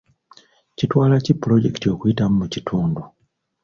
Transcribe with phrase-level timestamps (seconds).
[0.77, 3.01] Kitwala ki pulojekiti okuyitamu mu kitundu?